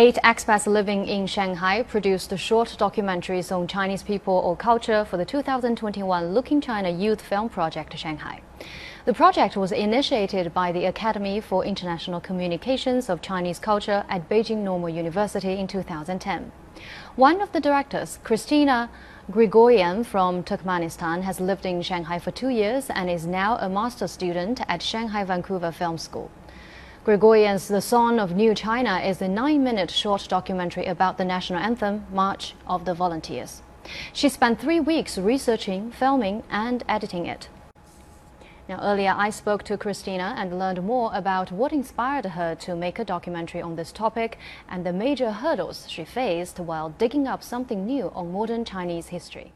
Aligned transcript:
Eight 0.00 0.14
expats 0.22 0.68
living 0.68 1.08
in 1.08 1.26
Shanghai 1.26 1.82
produced 1.82 2.38
short 2.38 2.68
documentaries 2.78 3.50
on 3.50 3.66
Chinese 3.66 4.04
people 4.04 4.34
or 4.34 4.54
culture 4.54 5.04
for 5.04 5.16
the 5.16 5.24
2021 5.24 6.32
Looking 6.32 6.60
China 6.60 6.88
Youth 6.88 7.20
Film 7.20 7.48
Project 7.48 7.98
Shanghai. 7.98 8.40
The 9.06 9.12
project 9.12 9.56
was 9.56 9.72
initiated 9.72 10.54
by 10.54 10.70
the 10.70 10.84
Academy 10.84 11.40
for 11.40 11.64
International 11.64 12.20
Communications 12.20 13.08
of 13.10 13.20
Chinese 13.20 13.58
Culture 13.58 14.04
at 14.08 14.28
Beijing 14.28 14.58
Normal 14.58 14.90
University 14.90 15.58
in 15.58 15.66
2010. 15.66 16.52
One 17.16 17.40
of 17.40 17.50
the 17.50 17.58
directors, 17.58 18.20
Kristina 18.22 18.90
Grigoryan 19.32 20.06
from 20.06 20.44
Turkmenistan, 20.44 21.22
has 21.22 21.40
lived 21.40 21.66
in 21.66 21.82
Shanghai 21.82 22.20
for 22.20 22.30
two 22.30 22.50
years 22.50 22.88
and 22.88 23.10
is 23.10 23.26
now 23.26 23.56
a 23.56 23.68
master's 23.68 24.12
student 24.12 24.60
at 24.68 24.80
Shanghai 24.80 25.24
Vancouver 25.24 25.72
Film 25.72 25.98
School. 25.98 26.30
Grigoryan's 27.08 27.68
The 27.68 27.80
Song 27.80 28.20
of 28.20 28.36
New 28.36 28.54
China 28.54 28.98
is 28.98 29.22
a 29.22 29.28
nine 29.28 29.64
minute 29.64 29.90
short 29.90 30.26
documentary 30.28 30.84
about 30.84 31.16
the 31.16 31.24
national 31.24 31.58
anthem, 31.58 32.04
March 32.12 32.52
of 32.66 32.84
the 32.84 32.92
Volunteers. 32.92 33.62
She 34.12 34.28
spent 34.28 34.60
three 34.60 34.78
weeks 34.78 35.16
researching, 35.16 35.90
filming, 35.90 36.42
and 36.50 36.84
editing 36.86 37.24
it. 37.24 37.48
Now, 38.68 38.78
earlier 38.82 39.14
I 39.16 39.30
spoke 39.30 39.62
to 39.62 39.78
Kristina 39.78 40.34
and 40.36 40.58
learned 40.58 40.84
more 40.84 41.10
about 41.14 41.50
what 41.50 41.72
inspired 41.72 42.26
her 42.26 42.54
to 42.56 42.76
make 42.76 42.98
a 42.98 43.06
documentary 43.06 43.62
on 43.62 43.76
this 43.76 43.90
topic 43.90 44.36
and 44.68 44.84
the 44.84 44.92
major 44.92 45.32
hurdles 45.32 45.86
she 45.88 46.04
faced 46.04 46.60
while 46.60 46.90
digging 46.90 47.26
up 47.26 47.42
something 47.42 47.86
new 47.86 48.12
on 48.14 48.32
modern 48.32 48.66
Chinese 48.66 49.06
history. 49.06 49.54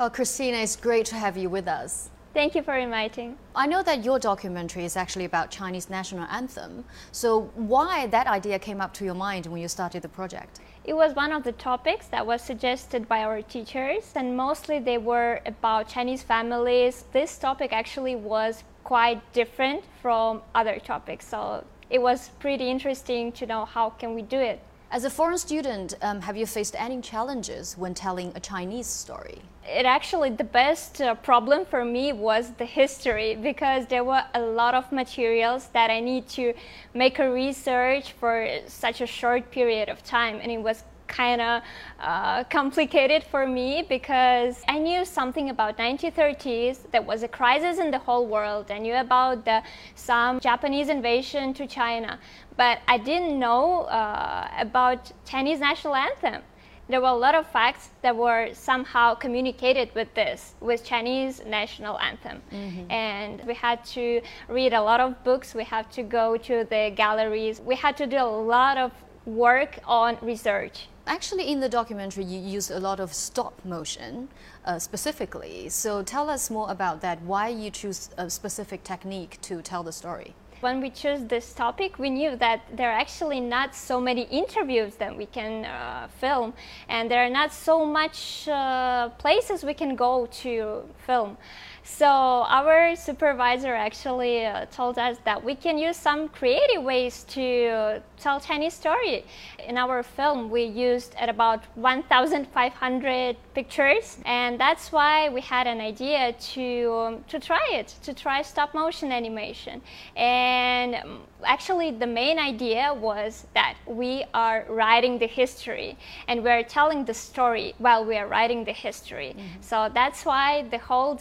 Well, 0.00 0.08
Kristina, 0.08 0.62
it's 0.62 0.76
great 0.76 1.04
to 1.12 1.16
have 1.16 1.36
you 1.36 1.50
with 1.50 1.68
us. 1.68 2.08
Thank 2.32 2.54
you 2.54 2.62
for 2.62 2.74
inviting. 2.74 3.36
I 3.54 3.66
know 3.66 3.82
that 3.82 4.02
your 4.02 4.18
documentary 4.18 4.86
is 4.86 4.96
actually 4.96 5.26
about 5.26 5.50
Chinese 5.50 5.90
national 5.90 6.24
anthem. 6.30 6.86
So 7.12 7.50
why 7.54 8.06
that 8.06 8.26
idea 8.26 8.58
came 8.58 8.80
up 8.80 8.94
to 8.94 9.04
your 9.04 9.12
mind 9.12 9.44
when 9.44 9.60
you 9.60 9.68
started 9.68 10.00
the 10.00 10.08
project? 10.08 10.60
It 10.84 10.94
was 10.94 11.14
one 11.14 11.32
of 11.32 11.44
the 11.44 11.52
topics 11.52 12.06
that 12.06 12.26
was 12.26 12.40
suggested 12.40 13.08
by 13.08 13.24
our 13.24 13.42
teachers 13.42 14.12
and 14.14 14.34
mostly 14.34 14.78
they 14.78 14.96
were 14.96 15.42
about 15.44 15.86
Chinese 15.86 16.22
families. 16.22 17.04
This 17.12 17.36
topic 17.36 17.74
actually 17.74 18.16
was 18.16 18.64
quite 18.84 19.20
different 19.34 19.84
from 20.00 20.40
other 20.54 20.78
topics. 20.78 21.26
So 21.26 21.62
it 21.90 22.00
was 22.00 22.30
pretty 22.38 22.70
interesting 22.70 23.32
to 23.32 23.44
know 23.44 23.66
how 23.66 23.90
can 23.90 24.14
we 24.14 24.22
do 24.22 24.38
it. 24.38 24.62
As 24.92 25.04
a 25.04 25.10
foreign 25.10 25.38
student, 25.38 25.94
um, 26.02 26.20
have 26.20 26.36
you 26.36 26.46
faced 26.46 26.74
any 26.76 27.00
challenges 27.00 27.78
when 27.78 27.94
telling 27.94 28.32
a 28.34 28.40
Chinese 28.40 28.88
story? 28.88 29.38
It 29.64 29.86
actually, 29.86 30.30
the 30.30 30.42
best 30.42 31.00
uh, 31.00 31.14
problem 31.14 31.64
for 31.64 31.84
me 31.84 32.12
was 32.12 32.50
the 32.58 32.64
history 32.64 33.36
because 33.36 33.86
there 33.86 34.02
were 34.02 34.24
a 34.34 34.40
lot 34.40 34.74
of 34.74 34.90
materials 34.90 35.68
that 35.74 35.90
I 35.90 36.00
need 36.00 36.26
to 36.30 36.54
make 36.92 37.20
a 37.20 37.30
research 37.30 38.14
for 38.18 38.48
such 38.66 39.00
a 39.00 39.06
short 39.06 39.52
period 39.52 39.88
of 39.88 40.02
time 40.02 40.40
and 40.42 40.50
it 40.50 40.60
was 40.60 40.82
kind 41.10 41.40
of 41.40 41.62
uh, 42.00 42.44
complicated 42.44 43.22
for 43.24 43.46
me 43.46 43.84
because 43.88 44.62
I 44.68 44.78
knew 44.78 45.04
something 45.04 45.50
about 45.50 45.76
1930s. 45.76 46.90
There 46.92 47.02
was 47.02 47.22
a 47.22 47.28
crisis 47.28 47.78
in 47.78 47.90
the 47.90 47.98
whole 47.98 48.26
world. 48.26 48.70
I 48.70 48.78
knew 48.78 48.94
about 48.94 49.44
the, 49.44 49.62
some 49.94 50.40
Japanese 50.40 50.88
invasion 50.88 51.52
to 51.54 51.66
China, 51.66 52.18
but 52.56 52.78
I 52.88 52.96
didn't 52.96 53.38
know 53.38 53.82
uh, 53.82 54.48
about 54.58 55.12
Chinese 55.26 55.60
national 55.60 55.94
anthem 55.94 56.42
there 56.90 57.00
were 57.00 57.08
a 57.08 57.22
lot 57.26 57.34
of 57.34 57.46
facts 57.46 57.90
that 58.02 58.14
were 58.14 58.50
somehow 58.52 59.14
communicated 59.14 59.94
with 59.94 60.12
this, 60.14 60.54
with 60.60 60.84
Chinese 60.84 61.42
national 61.46 61.98
anthem. 62.00 62.42
Mm-hmm. 62.52 62.90
And 62.90 63.42
we 63.46 63.54
had 63.54 63.84
to 63.96 64.20
read 64.48 64.72
a 64.72 64.82
lot 64.82 65.00
of 65.00 65.22
books, 65.22 65.54
we 65.54 65.64
had 65.64 65.90
to 65.92 66.02
go 66.02 66.36
to 66.36 66.66
the 66.68 66.92
galleries, 66.94 67.60
we 67.60 67.76
had 67.76 67.96
to 67.98 68.06
do 68.06 68.16
a 68.16 68.34
lot 68.54 68.76
of 68.76 68.92
work 69.26 69.78
on 69.86 70.18
research. 70.22 70.88
Actually, 71.06 71.50
in 71.50 71.60
the 71.60 71.68
documentary, 71.68 72.24
you 72.24 72.38
use 72.38 72.70
a 72.70 72.78
lot 72.78 73.00
of 73.00 73.12
stop 73.12 73.64
motion 73.64 74.28
uh, 74.64 74.78
specifically. 74.78 75.68
So 75.68 76.02
tell 76.02 76.30
us 76.30 76.50
more 76.50 76.70
about 76.70 77.00
that. 77.00 77.20
Why 77.22 77.48
you 77.48 77.70
choose 77.70 78.10
a 78.16 78.30
specific 78.30 78.84
technique 78.84 79.38
to 79.42 79.62
tell 79.62 79.82
the 79.82 79.92
story? 79.92 80.34
When 80.60 80.82
we 80.82 80.90
chose 80.90 81.26
this 81.26 81.54
topic, 81.54 81.98
we 81.98 82.10
knew 82.10 82.36
that 82.36 82.60
there 82.76 82.90
are 82.90 82.98
actually 82.98 83.40
not 83.40 83.74
so 83.74 83.98
many 83.98 84.22
interviews 84.24 84.94
that 84.96 85.16
we 85.16 85.24
can 85.24 85.64
uh, 85.64 86.08
film, 86.20 86.52
and 86.86 87.10
there 87.10 87.24
are 87.24 87.30
not 87.30 87.50
so 87.50 87.86
much 87.86 88.46
uh, 88.46 89.08
places 89.16 89.64
we 89.64 89.72
can 89.72 89.96
go 89.96 90.26
to 90.42 90.82
film. 91.06 91.38
So 91.82 92.06
our 92.06 92.94
supervisor 92.94 93.74
actually 93.74 94.46
uh, 94.46 94.66
told 94.66 94.98
us 94.98 95.16
that 95.24 95.42
we 95.42 95.54
can 95.54 95.78
use 95.78 95.96
some 95.96 96.28
creative 96.28 96.82
ways 96.82 97.24
to 97.30 98.02
tell 98.18 98.38
Chinese 98.40 98.74
story. 98.74 99.24
In 99.66 99.76
our 99.76 100.02
film, 100.02 100.50
we 100.50 100.64
used 100.64 101.14
at 101.16 101.28
about 101.28 101.64
1,500 101.74 103.36
pictures, 103.54 104.18
and 104.24 104.60
that's 104.60 104.92
why 104.92 105.28
we 105.30 105.40
had 105.40 105.66
an 105.66 105.80
idea 105.80 106.34
to 106.54 106.92
um, 106.92 107.24
to 107.28 107.38
try 107.38 107.66
it, 107.72 107.94
to 108.02 108.12
try 108.14 108.42
stop 108.42 108.74
motion 108.74 109.12
animation. 109.12 109.80
And 110.16 110.94
um, 110.96 111.20
actually, 111.44 111.90
the 111.90 112.06
main 112.06 112.38
idea 112.38 112.92
was 112.92 113.46
that 113.54 113.74
we 113.86 114.24
are 114.34 114.64
writing 114.68 115.18
the 115.18 115.26
history, 115.26 115.96
and 116.28 116.42
we 116.42 116.50
are 116.50 116.62
telling 116.62 117.04
the 117.04 117.14
story 117.14 117.74
while 117.78 118.04
we 118.04 118.16
are 118.16 118.26
writing 118.26 118.64
the 118.64 118.72
history. 118.72 119.32
Mm 119.34 119.40
-hmm. 119.40 119.62
So 119.70 119.76
that's 119.98 120.20
why 120.24 120.64
the 120.70 120.80
whole 120.88 121.14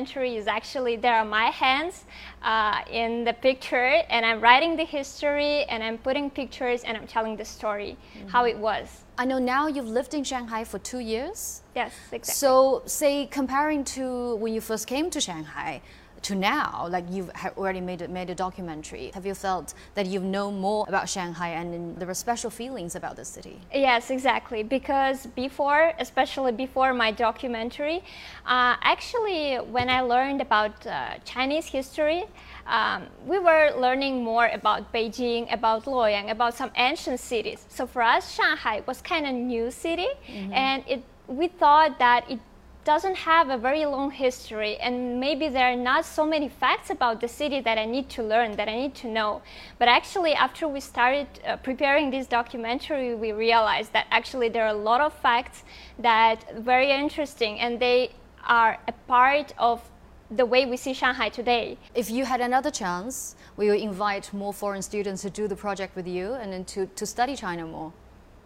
documentary 0.00 0.36
is 0.36 0.46
actually 0.46 0.96
there 0.96 1.16
are 1.16 1.24
my 1.24 1.50
hands 1.50 2.04
uh, 2.42 2.80
in 2.90 3.24
the 3.24 3.32
picture, 3.32 4.02
and 4.08 4.24
I'm 4.24 4.40
writing 4.40 4.76
the 4.76 4.84
history, 4.84 5.64
and 5.64 5.82
I'm 5.82 5.98
putting 5.98 6.30
pictures, 6.30 6.82
and 6.84 6.96
I'm 6.96 7.06
telling 7.06 7.36
the 7.36 7.44
story, 7.44 7.96
mm 7.96 8.22
-hmm. 8.22 8.32
how 8.32 8.46
it 8.46 8.56
was. 8.56 8.86
I 9.18 9.24
know 9.24 9.38
now 9.38 9.68
you've 9.68 9.92
lived 9.92 10.14
in 10.14 10.24
Shanghai 10.24 10.64
for 10.64 10.80
two 10.80 11.00
years. 11.00 11.62
Yes, 11.74 11.92
exactly. 12.12 12.34
So, 12.34 12.82
say, 12.86 13.28
comparing 13.28 13.84
to 13.96 14.36
when 14.42 14.52
you 14.52 14.60
first 14.60 14.86
came 14.86 15.08
to 15.10 15.20
Shanghai, 15.20 15.80
to 16.22 16.34
now, 16.34 16.86
like 16.90 17.04
you've 17.10 17.30
already 17.56 17.80
made 17.80 18.02
a, 18.02 18.08
made 18.08 18.30
a 18.30 18.34
documentary, 18.34 19.10
have 19.14 19.24
you 19.24 19.34
felt 19.34 19.74
that 19.94 20.06
you 20.06 20.20
know 20.20 20.50
more 20.50 20.84
about 20.88 21.08
Shanghai 21.08 21.50
and 21.50 21.96
there 21.96 22.08
are 22.08 22.14
special 22.14 22.50
feelings 22.50 22.94
about 22.94 23.16
the 23.16 23.24
city? 23.24 23.60
Yes, 23.72 24.10
exactly. 24.10 24.62
Because 24.62 25.26
before, 25.26 25.92
especially 25.98 26.52
before 26.52 26.92
my 26.92 27.10
documentary, 27.10 27.98
uh, 28.46 28.76
actually, 28.82 29.56
when 29.56 29.88
I 29.88 30.00
learned 30.00 30.40
about 30.40 30.86
uh, 30.86 31.14
Chinese 31.24 31.66
history, 31.66 32.24
um, 32.66 33.06
we 33.26 33.38
were 33.38 33.72
learning 33.76 34.22
more 34.22 34.48
about 34.48 34.92
Beijing, 34.92 35.52
about 35.52 35.84
Luoyang, 35.84 36.30
about 36.30 36.54
some 36.54 36.70
ancient 36.76 37.18
cities. 37.18 37.64
So 37.68 37.86
for 37.86 38.02
us, 38.02 38.34
Shanghai 38.34 38.82
was 38.86 39.00
kind 39.00 39.26
of 39.26 39.32
new 39.32 39.70
city, 39.70 40.08
mm 40.28 40.48
-hmm. 40.48 40.54
and 40.54 40.84
it 40.86 41.02
we 41.30 41.46
thought 41.46 41.98
that 41.98 42.28
it 42.28 42.40
doesn't 42.84 43.16
have 43.16 43.50
a 43.50 43.58
very 43.58 43.84
long 43.84 44.10
history 44.10 44.76
and 44.78 45.20
maybe 45.20 45.48
there 45.48 45.72
are 45.72 45.76
not 45.76 46.04
so 46.04 46.26
many 46.26 46.48
facts 46.48 46.90
about 46.90 47.20
the 47.20 47.28
city 47.28 47.60
that 47.60 47.78
I 47.78 47.84
need 47.84 48.08
to 48.10 48.22
learn, 48.22 48.56
that 48.56 48.68
I 48.68 48.76
need 48.76 48.94
to 48.96 49.08
know. 49.08 49.42
But 49.78 49.88
actually 49.88 50.34
after 50.34 50.66
we 50.66 50.80
started 50.80 51.26
uh, 51.46 51.56
preparing 51.56 52.10
this 52.10 52.26
documentary, 52.26 53.14
we 53.14 53.32
realized 53.32 53.92
that 53.92 54.06
actually 54.10 54.48
there 54.48 54.64
are 54.64 54.74
a 54.74 54.82
lot 54.90 55.00
of 55.00 55.12
facts 55.12 55.64
that 55.98 56.44
very 56.58 56.90
interesting 56.90 57.60
and 57.60 57.78
they 57.78 58.12
are 58.46 58.78
a 58.88 58.92
part 59.06 59.52
of 59.58 59.82
the 60.30 60.46
way 60.46 60.64
we 60.64 60.76
see 60.76 60.94
Shanghai 60.94 61.28
today. 61.28 61.76
If 61.94 62.10
you 62.10 62.24
had 62.24 62.40
another 62.40 62.70
chance, 62.70 63.34
we 63.56 63.68
will 63.68 63.80
invite 63.80 64.32
more 64.32 64.52
foreign 64.52 64.82
students 64.82 65.22
to 65.22 65.30
do 65.30 65.48
the 65.48 65.56
project 65.56 65.96
with 65.96 66.06
you 66.06 66.34
and 66.34 66.66
to, 66.68 66.86
to 66.86 67.04
study 67.04 67.34
China 67.34 67.66
more. 67.66 67.92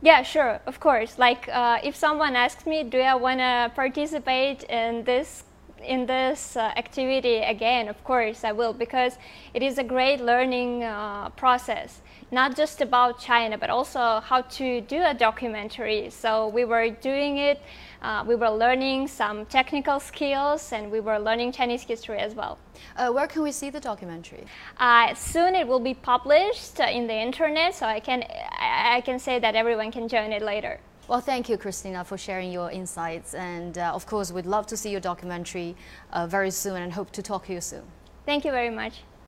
Yeah, 0.02 0.22
sure, 0.22 0.60
of 0.66 0.80
course. 0.80 1.18
Like 1.18 1.48
uh, 1.48 1.78
if 1.82 1.96
someone 1.96 2.36
asks 2.36 2.66
me, 2.66 2.84
do 2.84 3.00
I 3.00 3.14
want 3.14 3.40
to 3.40 3.72
participate 3.74 4.64
in 4.64 5.04
this 5.04 5.44
in 5.86 6.06
this 6.06 6.56
uh, 6.56 6.72
activity 6.76 7.36
again, 7.38 7.88
of 7.88 8.02
course 8.04 8.44
I 8.44 8.52
will, 8.52 8.72
because 8.72 9.18
it 9.52 9.62
is 9.62 9.78
a 9.78 9.84
great 9.84 10.20
learning 10.20 10.84
uh, 10.84 11.30
process 11.30 12.02
not 12.34 12.56
just 12.56 12.80
about 12.80 13.18
China, 13.20 13.56
but 13.56 13.70
also 13.70 14.20
how 14.20 14.42
to 14.42 14.80
do 14.82 15.02
a 15.02 15.14
documentary. 15.14 16.10
So 16.10 16.48
we 16.48 16.64
were 16.64 16.90
doing 16.90 17.38
it, 17.38 17.62
uh, 18.02 18.24
we 18.26 18.34
were 18.34 18.50
learning 18.50 19.08
some 19.08 19.46
technical 19.46 20.00
skills, 20.00 20.72
and 20.72 20.90
we 20.90 21.00
were 21.00 21.18
learning 21.18 21.52
Chinese 21.52 21.82
history 21.82 22.18
as 22.18 22.34
well. 22.34 22.58
Uh, 22.96 23.10
where 23.10 23.26
can 23.26 23.42
we 23.42 23.52
see 23.52 23.70
the 23.70 23.80
documentary? 23.80 24.44
Uh, 24.78 25.14
soon 25.14 25.54
it 25.54 25.66
will 25.66 25.80
be 25.80 25.94
published 25.94 26.80
in 26.80 27.06
the 27.06 27.14
internet, 27.14 27.74
so 27.74 27.86
I 27.86 28.00
can, 28.00 28.24
I 28.58 29.00
can 29.02 29.18
say 29.18 29.38
that 29.38 29.54
everyone 29.54 29.92
can 29.92 30.08
join 30.08 30.32
it 30.32 30.42
later. 30.42 30.80
Well, 31.06 31.20
thank 31.20 31.50
you, 31.50 31.58
Kristina, 31.58 32.04
for 32.06 32.16
sharing 32.16 32.50
your 32.50 32.70
insights. 32.70 33.34
And 33.34 33.76
uh, 33.76 33.92
of 33.94 34.06
course, 34.06 34.32
we'd 34.32 34.46
love 34.46 34.66
to 34.68 34.76
see 34.76 34.90
your 34.90 35.00
documentary 35.00 35.76
uh, 36.12 36.26
very 36.26 36.50
soon 36.50 36.80
and 36.80 36.92
hope 36.94 37.10
to 37.12 37.22
talk 37.22 37.46
to 37.46 37.52
you 37.52 37.60
soon. 37.60 37.82
Thank 38.24 38.46
you 38.46 38.52
very 38.52 38.70
much. 38.70 39.02